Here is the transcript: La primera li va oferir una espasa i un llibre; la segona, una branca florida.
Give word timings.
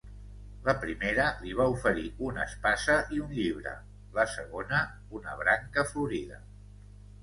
La 0.69 0.73
primera 0.85 1.25
li 1.41 1.53
va 1.59 1.67
oferir 1.73 2.07
una 2.29 2.47
espasa 2.53 2.97
i 3.19 3.23
un 3.27 3.37
llibre; 3.39 3.77
la 4.19 4.29
segona, 4.35 4.85
una 5.23 5.41
branca 5.47 5.91
florida. 5.97 6.47